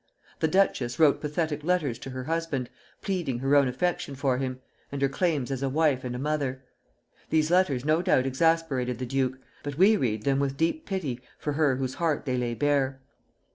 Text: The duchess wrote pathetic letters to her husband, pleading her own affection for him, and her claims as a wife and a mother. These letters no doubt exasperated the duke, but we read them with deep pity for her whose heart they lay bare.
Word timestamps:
The 0.39 0.47
duchess 0.47 0.97
wrote 0.97 1.21
pathetic 1.21 1.63
letters 1.63 1.99
to 1.99 2.09
her 2.09 2.23
husband, 2.23 2.71
pleading 3.03 3.37
her 3.37 3.55
own 3.55 3.67
affection 3.67 4.15
for 4.15 4.39
him, 4.39 4.59
and 4.91 4.99
her 4.99 5.07
claims 5.07 5.51
as 5.51 5.61
a 5.61 5.69
wife 5.69 6.03
and 6.03 6.15
a 6.15 6.17
mother. 6.17 6.63
These 7.29 7.51
letters 7.51 7.85
no 7.85 8.01
doubt 8.01 8.25
exasperated 8.25 8.97
the 8.97 9.05
duke, 9.05 9.37
but 9.61 9.77
we 9.77 9.95
read 9.95 10.23
them 10.23 10.39
with 10.39 10.57
deep 10.57 10.87
pity 10.87 11.21
for 11.37 11.53
her 11.53 11.75
whose 11.75 11.93
heart 11.93 12.25
they 12.25 12.35
lay 12.39 12.55
bare. 12.55 12.99